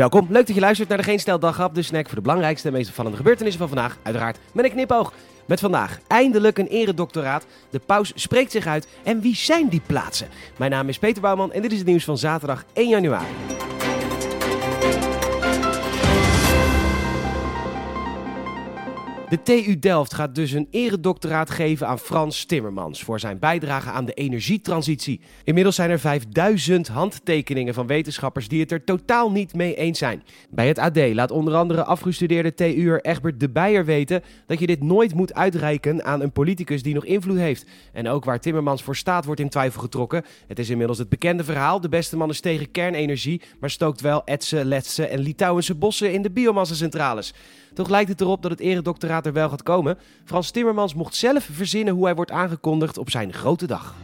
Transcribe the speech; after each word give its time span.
Welkom, 0.00 0.26
leuk 0.30 0.46
dat 0.46 0.54
je 0.54 0.60
luistert 0.60 0.88
naar 0.88 0.98
de 0.98 1.04
Geen 1.04 1.18
Stel 1.18 1.38
de 1.38 1.82
snack 1.82 2.06
voor 2.06 2.14
de 2.14 2.20
belangrijkste 2.20 2.68
en 2.68 2.74
meest 2.74 2.88
opvallende 2.88 3.16
gebeurtenissen 3.16 3.60
van 3.60 3.68
vandaag. 3.68 3.98
Uiteraard 4.02 4.38
met 4.52 4.64
een 4.64 4.70
knipoog. 4.70 5.12
Met 5.46 5.60
vandaag 5.60 5.98
eindelijk 6.06 6.58
een 6.58 6.66
eredoctoraat. 6.66 7.46
De 7.70 7.78
paus 7.86 8.12
spreekt 8.14 8.50
zich 8.50 8.66
uit. 8.66 8.88
En 9.02 9.20
wie 9.20 9.36
zijn 9.36 9.68
die 9.68 9.82
plaatsen? 9.86 10.28
Mijn 10.56 10.70
naam 10.70 10.88
is 10.88 10.98
Peter 10.98 11.22
Bouwman 11.22 11.52
en 11.52 11.62
dit 11.62 11.72
is 11.72 11.78
het 11.78 11.86
nieuws 11.86 12.04
van 12.04 12.18
zaterdag 12.18 12.64
1 12.72 12.88
januari. 12.88 13.59
De 19.30 19.42
TU 19.42 19.78
Delft 19.78 20.14
gaat 20.14 20.34
dus 20.34 20.52
een 20.52 20.68
eredoctoraat 20.70 21.50
geven 21.50 21.86
aan 21.86 21.98
Frans 21.98 22.44
Timmermans 22.44 23.02
voor 23.02 23.20
zijn 23.20 23.38
bijdrage 23.38 23.90
aan 23.90 24.04
de 24.04 24.12
energietransitie. 24.12 25.20
Inmiddels 25.44 25.74
zijn 25.74 25.90
er 25.90 25.98
5000 25.98 26.88
handtekeningen 26.88 27.74
van 27.74 27.86
wetenschappers 27.86 28.48
die 28.48 28.60
het 28.60 28.72
er 28.72 28.84
totaal 28.84 29.30
niet 29.30 29.54
mee 29.54 29.74
eens 29.74 29.98
zijn. 29.98 30.22
Bij 30.50 30.68
het 30.68 30.78
AD 30.78 30.96
laat 31.12 31.30
onder 31.30 31.54
andere 31.54 31.84
afgestudeerde 31.84 32.54
TU'er 32.54 33.00
Egbert 33.04 33.40
de 33.40 33.50
Beijer 33.50 33.84
weten 33.84 34.22
dat 34.46 34.58
je 34.58 34.66
dit 34.66 34.82
nooit 34.82 35.14
moet 35.14 35.34
uitreiken 35.34 36.04
aan 36.04 36.22
een 36.22 36.32
politicus 36.32 36.82
die 36.82 36.94
nog 36.94 37.04
invloed 37.04 37.38
heeft. 37.38 37.66
En 37.92 38.08
ook 38.08 38.24
waar 38.24 38.40
Timmermans 38.40 38.82
voor 38.82 38.96
staat 38.96 39.24
wordt 39.24 39.40
in 39.40 39.48
twijfel 39.48 39.80
getrokken. 39.80 40.24
Het 40.46 40.58
is 40.58 40.70
inmiddels 40.70 40.98
het 40.98 41.08
bekende 41.08 41.44
verhaal. 41.44 41.80
De 41.80 41.88
beste 41.88 42.16
man 42.16 42.30
is 42.30 42.40
tegen 42.40 42.70
kernenergie, 42.70 43.42
maar 43.60 43.70
stookt 43.70 44.00
wel 44.00 44.24
Etse, 44.24 44.64
Letse 44.64 45.06
en 45.06 45.20
Litouwense 45.20 45.74
bossen 45.74 46.12
in 46.12 46.22
de 46.22 46.30
biomassacentrales. 46.30 47.34
Toch 47.74 47.88
lijkt 47.88 48.08
het 48.08 48.20
erop 48.20 48.42
dat 48.42 48.50
het 48.50 48.60
eredoctoraat 48.60 49.19
er 49.26 49.32
wel 49.32 49.48
gaat 49.48 49.62
komen. 49.62 49.98
Frans 50.24 50.50
Timmermans 50.50 50.94
mocht 50.94 51.14
zelf 51.14 51.48
verzinnen 51.52 51.94
hoe 51.94 52.04
hij 52.04 52.14
wordt 52.14 52.30
aangekondigd 52.30 52.98
op 52.98 53.10
zijn 53.10 53.32
grote 53.32 53.66
dag. 53.66 53.94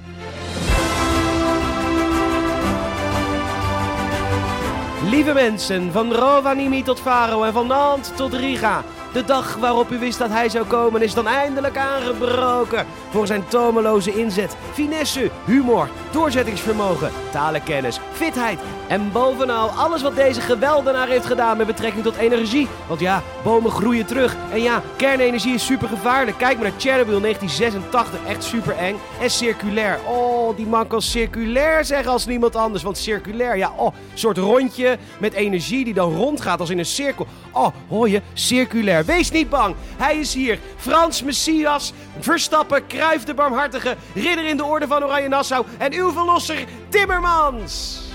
Lieve 5.10 5.32
mensen, 5.32 5.92
van 5.92 6.12
Rovaniemi 6.12 6.82
tot 6.82 7.00
Faro 7.00 7.42
en 7.42 7.52
van 7.52 7.66
Nantes 7.66 8.16
tot 8.16 8.34
Riga. 8.34 8.84
De 9.12 9.24
dag 9.24 9.56
waarop 9.56 9.90
u 9.90 9.98
wist 9.98 10.18
dat 10.18 10.30
hij 10.30 10.48
zou 10.48 10.66
komen 10.66 11.02
is 11.02 11.14
dan 11.14 11.26
eindelijk 11.26 11.76
aangebroken. 11.76 12.86
Voor 13.10 13.26
zijn 13.26 13.48
tomeloze 13.48 14.18
inzet, 14.18 14.56
finesse, 14.72 15.30
humor, 15.44 15.88
doorzettingsvermogen, 16.10 17.10
talenkennis, 17.30 18.00
fitheid 18.12 18.58
en 18.88 19.12
bovenal 19.12 19.68
alles 19.68 20.02
wat 20.02 20.16
deze 20.16 20.40
geweldenaar 20.40 21.08
heeft 21.08 21.26
gedaan 21.26 21.56
met 21.56 21.66
betrekking 21.66 22.02
tot 22.02 22.16
energie. 22.16 22.68
Want 22.86 23.00
ja, 23.00 23.22
bomen 23.42 23.70
groeien 23.70 24.06
terug. 24.06 24.36
En 24.52 24.62
ja, 24.62 24.82
kernenergie 24.96 25.54
is 25.54 25.66
super 25.66 25.88
gevaarlijk. 25.88 26.38
Kijk 26.38 26.58
maar 26.58 26.68
naar 26.68 26.80
Chernobyl 26.80 27.20
1986, 27.20 28.18
echt 28.26 28.44
super 28.44 28.76
eng. 28.76 28.96
En 29.20 29.30
circulair. 29.30 29.98
Oh, 30.06 30.35
die 30.54 30.66
man 30.66 30.86
kan 30.86 31.02
circulair 31.02 31.84
zeggen 31.84 32.12
als 32.12 32.26
niemand 32.26 32.56
anders. 32.56 32.82
Want 32.82 32.98
circulair, 32.98 33.56
ja, 33.56 33.72
oh, 33.76 33.94
soort 34.14 34.38
rondje 34.38 34.98
met 35.18 35.32
energie 35.32 35.84
die 35.84 35.94
dan 35.94 36.14
rondgaat 36.14 36.60
als 36.60 36.70
in 36.70 36.78
een 36.78 36.84
cirkel. 36.84 37.26
Oh, 37.52 37.68
hoor 37.88 38.08
je, 38.08 38.22
circulair. 38.32 39.04
Wees 39.04 39.30
niet 39.30 39.48
bang. 39.48 39.74
Hij 39.96 40.16
is 40.18 40.34
hier. 40.34 40.58
Frans 40.76 41.22
Messias, 41.22 41.92
Verstappen, 42.18 42.86
Kruif 42.86 43.24
de 43.24 43.34
Barmhartige, 43.34 43.96
ridder 44.14 44.46
in 44.46 44.56
de 44.56 44.64
orde 44.64 44.86
van 44.86 45.04
Oranje 45.04 45.28
Nassau 45.28 45.66
en 45.78 45.92
uw 45.92 46.12
verlosser 46.12 46.64
Timmermans. 46.88 48.05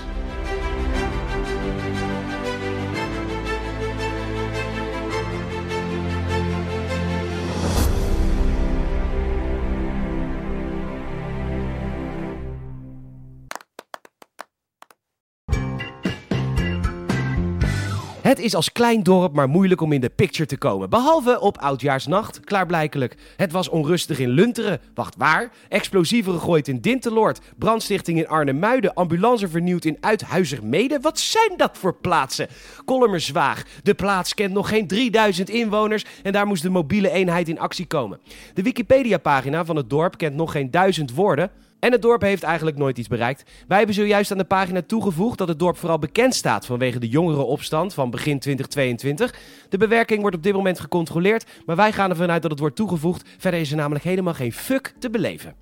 Het 18.32 18.40
is 18.40 18.54
als 18.54 18.72
klein 18.72 19.02
dorp 19.02 19.34
maar 19.34 19.48
moeilijk 19.48 19.80
om 19.80 19.92
in 19.92 20.00
de 20.00 20.10
picture 20.10 20.46
te 20.46 20.56
komen. 20.56 20.90
Behalve 20.90 21.40
op 21.40 21.58
oudjaarsnacht, 21.58 22.40
klaarblijkelijk. 22.40 23.16
Het 23.36 23.52
was 23.52 23.68
onrustig 23.68 24.18
in 24.18 24.28
Lunteren. 24.28 24.80
Wacht, 24.94 25.16
waar? 25.16 25.50
Explosieven 25.68 26.32
gegooid 26.32 26.68
in 26.68 26.80
Dinteloord. 26.80 27.40
Brandstichting 27.58 28.18
in 28.18 28.28
Arnhem-Muiden. 28.28 28.94
Ambulance 28.94 29.48
vernieuwd 29.48 29.84
in 29.84 29.96
Uithuizermede. 30.00 30.98
Wat 31.00 31.18
zijn 31.18 31.52
dat 31.56 31.78
voor 31.78 31.94
plaatsen? 31.94 32.48
Kollemerzwaag. 32.84 33.64
De 33.82 33.94
plaats 33.94 34.34
kent 34.34 34.52
nog 34.52 34.68
geen 34.68 34.86
3000 34.86 35.48
inwoners 35.48 36.04
en 36.22 36.32
daar 36.32 36.46
moest 36.46 36.62
de 36.62 36.70
mobiele 36.70 37.10
eenheid 37.10 37.48
in 37.48 37.58
actie 37.58 37.86
komen. 37.86 38.20
De 38.54 38.62
Wikipedia-pagina 38.62 39.64
van 39.64 39.76
het 39.76 39.90
dorp 39.90 40.18
kent 40.18 40.34
nog 40.34 40.52
geen 40.52 40.70
duizend 40.70 41.14
woorden. 41.14 41.50
En 41.82 41.92
het 41.92 42.02
dorp 42.02 42.22
heeft 42.22 42.42
eigenlijk 42.42 42.76
nooit 42.76 42.98
iets 42.98 43.08
bereikt. 43.08 43.50
Wij 43.68 43.76
hebben 43.76 43.94
zojuist 43.94 44.30
aan 44.30 44.38
de 44.38 44.44
pagina 44.44 44.82
toegevoegd 44.86 45.38
dat 45.38 45.48
het 45.48 45.58
dorp 45.58 45.76
vooral 45.76 45.98
bekend 45.98 46.34
staat 46.34 46.66
vanwege 46.66 46.98
de 46.98 47.08
jongerenopstand 47.08 47.94
van 47.94 48.10
begin 48.10 48.38
2022. 48.38 49.34
De 49.68 49.76
bewerking 49.76 50.20
wordt 50.20 50.36
op 50.36 50.42
dit 50.42 50.52
moment 50.52 50.80
gecontroleerd, 50.80 51.46
maar 51.66 51.76
wij 51.76 51.92
gaan 51.92 52.10
ervan 52.10 52.30
uit 52.30 52.42
dat 52.42 52.50
het 52.50 52.60
wordt 52.60 52.76
toegevoegd. 52.76 53.28
Verder 53.38 53.60
is 53.60 53.70
er 53.70 53.76
namelijk 53.76 54.04
helemaal 54.04 54.34
geen 54.34 54.52
fuck 54.52 54.94
te 54.98 55.10
beleven. 55.10 55.54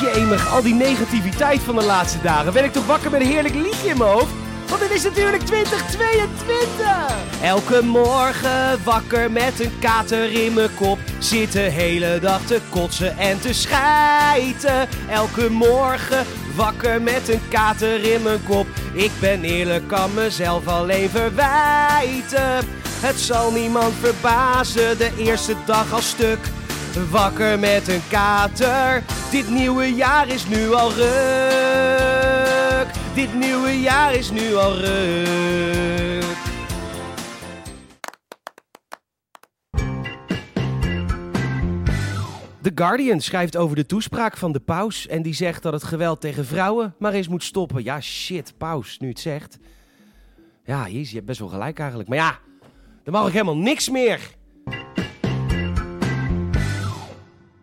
Jemig, 0.00 0.52
al 0.52 0.62
die 0.62 0.74
negativiteit 0.74 1.60
van 1.60 1.74
de 1.74 1.84
laatste 1.84 2.22
dagen. 2.22 2.52
Ben 2.52 2.64
ik 2.64 2.72
toch 2.72 2.86
wakker 2.86 3.10
met 3.10 3.20
een 3.20 3.26
heerlijk 3.26 3.54
liedje 3.54 3.88
in 3.88 3.98
mijn 3.98 4.10
hoofd? 4.10 4.43
Want 4.74 4.86
het 4.86 4.96
is 4.96 5.04
natuurlijk 5.04 5.42
2022! 5.42 7.16
Elke 7.42 7.82
morgen 7.82 8.84
wakker 8.84 9.30
met 9.30 9.60
een 9.60 9.78
kater 9.80 10.32
in 10.44 10.52
mijn 10.52 10.74
kop. 10.74 10.98
Zit 11.18 11.52
de 11.52 11.58
hele 11.58 12.18
dag 12.20 12.40
te 12.46 12.60
kotsen 12.68 13.18
en 13.18 13.40
te 13.40 13.52
schijten. 13.52 14.88
Elke 15.08 15.50
morgen 15.50 16.26
wakker 16.54 17.02
met 17.02 17.28
een 17.28 17.40
kater 17.48 18.12
in 18.12 18.22
mijn 18.22 18.44
kop. 18.48 18.66
Ik 18.92 19.10
ben 19.20 19.44
eerlijk, 19.44 19.88
kan 19.88 20.14
mezelf 20.14 20.66
alleen 20.66 21.10
verwijten. 21.10 22.66
Het 23.00 23.20
zal 23.20 23.52
niemand 23.52 23.94
verbazen, 24.00 24.98
de 24.98 25.10
eerste 25.18 25.54
dag 25.64 25.92
al 25.92 26.02
stuk. 26.02 26.38
Wakker 27.10 27.58
met 27.58 27.88
een 27.88 28.02
kater. 28.08 29.02
Dit 29.30 29.50
nieuwe 29.50 29.94
jaar 29.94 30.28
is 30.28 30.46
nu 30.46 30.72
al 30.72 30.92
ruk. 30.92 31.93
Dit 33.14 33.34
nieuwe 33.34 33.80
jaar 33.80 34.14
is 34.14 34.30
nu 34.30 34.54
al 34.54 34.76
ruk. 34.76 36.36
The 42.62 42.72
Guardian 42.74 43.20
schrijft 43.20 43.56
over 43.56 43.76
de 43.76 43.86
toespraak 43.86 44.36
van 44.36 44.52
de 44.52 44.60
paus 44.60 45.06
en 45.06 45.22
die 45.22 45.34
zegt 45.34 45.62
dat 45.62 45.72
het 45.72 45.82
geweld 45.82 46.20
tegen 46.20 46.44
vrouwen 46.44 46.94
maar 46.98 47.12
eens 47.12 47.28
moet 47.28 47.44
stoppen. 47.44 47.84
Ja, 47.84 48.00
shit, 48.00 48.54
paus, 48.58 48.98
nu 48.98 49.08
het 49.08 49.20
zegt. 49.20 49.58
Ja, 50.64 50.86
je 50.86 51.08
hebt 51.12 51.26
best 51.26 51.38
wel 51.38 51.48
gelijk 51.48 51.78
eigenlijk. 51.78 52.08
Maar 52.08 52.18
ja, 52.18 52.38
dan 53.02 53.12
mag 53.14 53.26
ik 53.26 53.32
helemaal 53.32 53.56
niks 53.56 53.90
meer. 53.90 54.20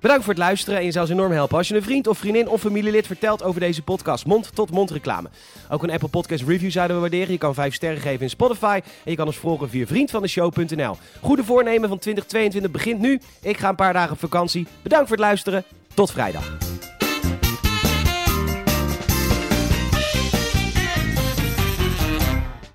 Bedankt 0.01 0.23
voor 0.23 0.33
het 0.33 0.41
luisteren 0.41 0.79
en 0.79 0.85
je 0.85 0.91
zou 0.91 1.05
ons 1.05 1.13
enorm 1.13 1.31
helpen 1.31 1.57
als 1.57 1.67
je 1.67 1.75
een 1.75 1.83
vriend 1.83 2.07
of 2.07 2.17
vriendin 2.17 2.47
of 2.47 2.61
familielid 2.61 3.07
vertelt 3.07 3.43
over 3.43 3.59
deze 3.59 3.81
podcast. 3.81 4.25
Mond-tot-mond 4.25 4.91
reclame. 4.91 5.29
Ook 5.69 5.83
een 5.83 5.91
Apple 5.91 6.07
Podcast 6.07 6.43
review 6.43 6.71
zouden 6.71 6.95
we 6.95 7.01
waarderen. 7.01 7.31
Je 7.31 7.37
kan 7.37 7.53
5 7.53 7.73
sterren 7.73 8.01
geven 8.01 8.21
in 8.21 8.29
Spotify 8.29 8.79
en 8.83 9.11
je 9.11 9.15
kan 9.15 9.25
ons 9.25 9.37
volgen 9.37 9.69
via 9.69 9.85
vriendvandeshow.nl. 9.85 10.97
Goede 11.21 11.43
voornemen 11.43 11.89
van 11.89 11.99
2022 11.99 12.71
begint 12.71 12.99
nu. 12.99 13.19
Ik 13.41 13.57
ga 13.57 13.69
een 13.69 13.75
paar 13.75 13.93
dagen 13.93 14.11
op 14.11 14.19
vakantie. 14.19 14.67
Bedankt 14.81 15.07
voor 15.07 15.17
het 15.17 15.25
luisteren. 15.25 15.63
Tot 15.93 16.11
vrijdag. 16.11 16.70